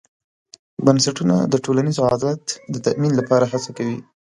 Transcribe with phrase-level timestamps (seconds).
[0.85, 3.97] بنسټونه د ټولنیز عدالت د تامین لپاره هڅه کوي.